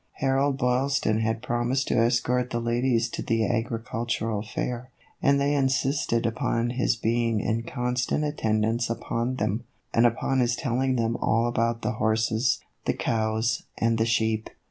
133 0.19 0.29
Harold 0.29 0.57
Boylston 0.57 1.19
had 1.19 1.43
promised 1.43 1.87
to 1.87 1.95
escort 2.03 2.49
the 2.49 2.59
ladies 2.59 3.07
to 3.07 3.21
the 3.21 3.45
agricultural 3.45 4.41
fair, 4.41 4.89
and 5.21 5.39
they 5.39 5.53
insisted 5.53 6.25
upon 6.25 6.71
his 6.71 6.95
being 6.95 7.39
in 7.39 7.61
constant 7.61 8.23
attendance 8.23 8.89
upon 8.89 9.35
them, 9.35 9.63
and 9.93 10.07
upon 10.07 10.39
his 10.39 10.55
telling 10.55 10.95
them 10.95 11.15
all 11.17 11.45
about 11.47 11.83
the 11.83 11.91
horses, 11.91 12.59
the 12.85 12.93
cows, 12.95 13.67
and 13.77 13.99
the 13.99 14.05
sheep. 14.07 14.49